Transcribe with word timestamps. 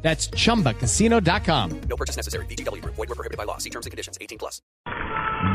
That's 0.00 0.30
chumbacasino.com. 0.30 1.80
No 1.88 1.96
purchase 1.96 2.16
necessary. 2.16 2.46
BGW. 2.46 2.82
Void 2.84 3.08
were 3.08 3.14
prohibited 3.14 3.36
by 3.36 3.44
law. 3.44 3.58
See 3.58 3.70
terms 3.70 3.86
and 3.86 3.90
conditions. 3.90 4.16
18 4.20 4.38
plus. 4.38 4.62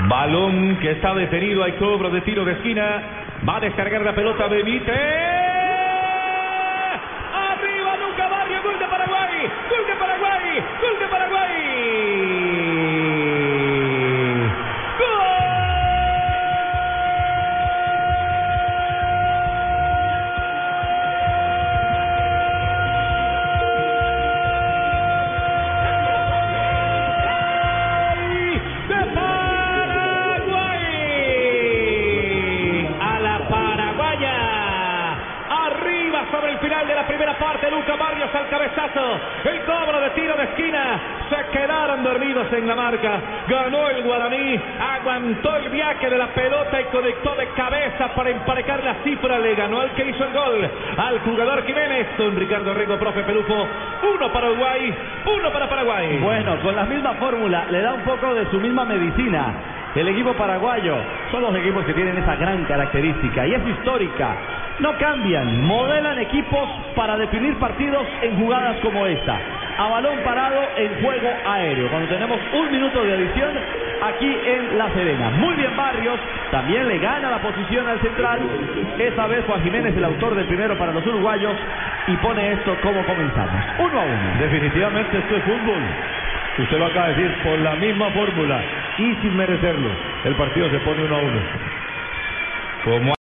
Balón 0.09 0.79
que 0.81 0.91
está 0.91 1.13
detenido. 1.15 1.63
Hay 1.63 1.77
cobro 1.79 2.09
de 2.11 2.21
tiro 2.21 2.45
de 2.45 2.53
esquina. 2.53 3.41
Va 3.47 3.57
a 3.57 3.59
descargar 3.61 4.01
la 4.01 4.13
pelota 4.13 4.47
Benítez. 4.47 5.42
Final 36.63 36.87
de 36.87 36.95
la 36.95 37.05
primera 37.05 37.37
parte. 37.37 37.69
Luca 37.69 37.95
Barrios 37.95 38.33
al 38.33 38.47
cabezazo. 38.47 39.19
El 39.43 39.61
cobro 39.65 39.99
de 39.99 40.09
tiro 40.11 40.35
de 40.35 40.43
esquina. 40.45 40.99
Se 41.29 41.59
quedaron 41.59 42.03
dormidos 42.03 42.47
en 42.53 42.67
la 42.67 42.75
marca. 42.75 43.19
Ganó 43.47 43.89
el 43.89 44.03
Guaraní. 44.03 44.59
Aguantó 44.79 45.57
el 45.57 45.69
viaje 45.69 46.09
de 46.09 46.17
la 46.17 46.27
pelota 46.27 46.79
y 46.79 46.85
conectó 46.85 47.35
de 47.35 47.47
cabeza 47.49 48.07
para 48.15 48.29
emparejar 48.29 48.83
la 48.83 48.95
cifra. 49.03 49.39
Le 49.39 49.55
ganó 49.55 49.81
al 49.81 49.91
que 49.91 50.09
hizo 50.09 50.23
el 50.23 50.33
gol. 50.33 50.69
Al 50.97 51.19
jugador 51.19 51.65
Jiménez. 51.65 52.07
Don 52.17 52.35
Ricardo 52.35 52.73
Rego, 52.73 52.97
profe 52.97 53.23
Pelufo. 53.23 53.67
Uno 54.15 54.31
para 54.31 54.49
Uruguay. 54.49 54.95
Uno 55.25 55.51
para 55.51 55.67
Paraguay. 55.67 56.19
Bueno, 56.19 56.59
con 56.61 56.75
la 56.75 56.85
misma 56.85 57.13
fórmula, 57.15 57.65
le 57.69 57.81
da 57.81 57.93
un 57.93 58.01
poco 58.01 58.33
de 58.33 58.49
su 58.51 58.59
misma 58.59 58.85
medicina. 58.85 59.72
El 59.95 60.07
equipo 60.07 60.33
paraguayo 60.33 60.95
son 61.29 61.43
los 61.43 61.55
equipos 61.55 61.85
que 61.85 61.93
tienen 61.93 62.17
esa 62.17 62.35
gran 62.35 62.63
característica 62.63 63.45
y 63.45 63.53
es 63.53 63.67
histórica. 63.67 64.35
No 64.79 64.97
cambian, 64.97 65.61
modelan 65.67 66.17
equipos 66.17 66.67
para 66.95 67.15
definir 67.15 67.55
partidos 67.59 68.07
en 68.23 68.35
jugadas 68.39 68.77
como 68.81 69.05
esta. 69.05 69.39
A 69.77 69.87
balón 69.89 70.17
parado 70.25 70.61
en 70.77 70.99
juego 70.99 71.29
aéreo. 71.45 71.89
Cuando 71.89 72.07
tenemos 72.07 72.39
un 72.53 72.71
minuto 72.71 73.03
de 73.03 73.13
adición 73.13 73.51
aquí 74.01 74.35
en 74.47 74.79
La 74.79 74.91
Serena. 74.93 75.29
Muy 75.29 75.53
bien 75.55 75.77
Barrios, 75.77 76.19
también 76.49 76.87
le 76.87 76.97
gana 76.97 77.29
la 77.29 77.37
posición 77.37 77.87
al 77.87 77.99
central. 78.01 78.39
Esa 78.97 79.27
vez 79.27 79.45
Juan 79.45 79.61
Jiménez 79.61 79.95
el 79.95 80.05
autor 80.05 80.33
del 80.33 80.45
primero 80.45 80.75
para 80.75 80.91
los 80.91 81.05
uruguayos 81.05 81.53
y 82.07 82.15
pone 82.17 82.53
esto 82.53 82.75
como 82.81 83.05
comenzamos. 83.05 83.63
Uno 83.77 83.99
a 83.99 84.03
uno. 84.05 84.39
Definitivamente 84.39 85.19
esto 85.19 85.35
es 85.35 85.43
fútbol. 85.43 85.83
Usted 86.57 86.79
lo 86.79 86.85
acaba 86.87 87.09
de 87.09 87.13
decir 87.13 87.43
por 87.43 87.59
la 87.59 87.75
misma 87.75 88.09
fórmula 88.09 88.59
y 88.97 89.15
sin 89.21 89.35
merecerlo. 89.35 89.91
El 90.25 90.35
partido 90.35 90.69
se 90.69 90.79
pone 90.79 91.03
uno 91.03 91.15
a 91.15 91.19
uno. 91.19 91.41